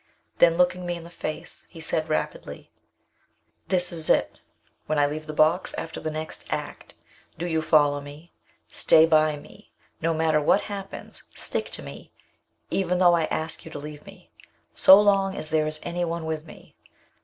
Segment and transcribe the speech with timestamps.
[0.39, 2.71] Then, looking me in the face, he said rapidly:
[3.67, 4.39] "This is it.
[4.87, 6.95] When I leave the box, after the next act,
[7.37, 8.33] do you follow me.
[8.67, 11.21] Stay by me, no matter what happens.
[11.35, 12.11] Stick to me,
[12.71, 14.31] even though I ask you to leave me,
[14.73, 16.75] so long as there is any one with me.